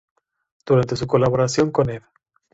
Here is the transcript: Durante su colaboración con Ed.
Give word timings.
Durante 0.65 0.95
su 0.95 1.05
colaboración 1.05 1.69
con 1.69 1.91
Ed. 1.91 2.01